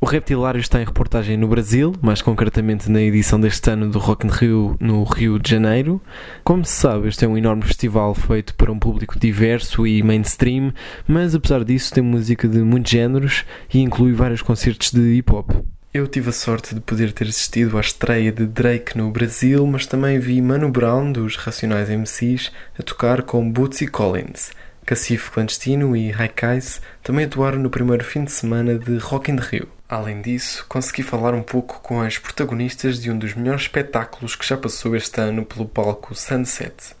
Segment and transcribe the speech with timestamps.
[0.00, 4.28] O Reptilário está em reportagem no Brasil, mais concretamente na edição deste ano do Rock
[4.28, 6.00] in Rio no Rio de Janeiro.
[6.44, 10.72] Como se sabe, este é um enorme festival feito para um público diverso e mainstream,
[11.04, 15.50] mas apesar disso tem música de muitos géneros e inclui vários concertos de hip hop.
[15.92, 19.84] Eu tive a sorte de poder ter assistido à estreia de Drake no Brasil, mas
[19.84, 24.52] também vi Mano Brown dos Racionais MCs a tocar com Bootsy Collins.
[24.88, 29.68] Cacifo Clandestino e Raikais também atuaram no primeiro fim de semana de Rock in Rio.
[29.86, 34.46] Além disso, consegui falar um pouco com as protagonistas de um dos melhores espetáculos que
[34.46, 36.96] já passou este ano pelo palco Sunset.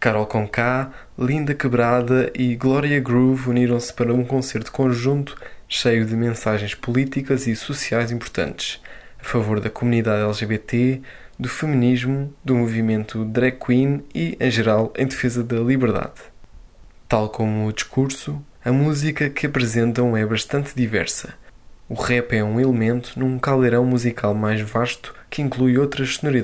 [0.00, 5.36] Carol Conká, Linda Quebrada e Gloria Groove uniram-se para um concerto conjunto
[5.68, 8.80] cheio de mensagens políticas e sociais importantes,
[9.20, 11.02] a favor da comunidade LGBT,
[11.38, 16.34] do feminismo, do movimento drag queen e, em geral, em defesa da liberdade.
[17.08, 21.34] Tal como o discurso, a música que apresentam é bastante diversa.
[21.88, 26.34] O rap é um elemento num caldeirão musical mais vasto que inclui outras sonoridades